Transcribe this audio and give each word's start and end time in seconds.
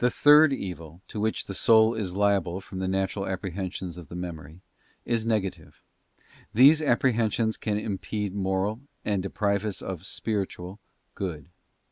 Tue 0.00 0.08
third 0.10 0.52
evil, 0.52 1.00
to 1.06 1.20
which 1.20 1.44
the 1.44 1.54
soul 1.54 1.94
is 1.94 2.16
liable 2.16 2.60
from 2.60 2.80
the 2.80 2.88
Natural 2.88 3.24
TRS 3.24 3.30
Apprehensions 3.32 3.96
of 3.96 4.08
the 4.08 4.16
Memory, 4.16 4.62
is 5.04 5.24
negative. 5.24 5.84
These 6.52 6.80
apprehen 6.82 7.30
sions 7.30 7.56
can 7.56 7.78
impede 7.78 8.34
moral, 8.34 8.80
and 9.04 9.22
deprive 9.22 9.64
us 9.64 9.80
of 9.80 10.04
spiritual, 10.04 10.80
good. 11.14 11.50